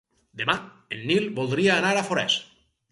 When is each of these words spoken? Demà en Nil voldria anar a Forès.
Demà 0.41 0.55
en 0.97 1.05
Nil 1.11 1.29
voldria 1.41 1.77
anar 1.79 1.95
a 2.03 2.09
Forès. 2.11 2.43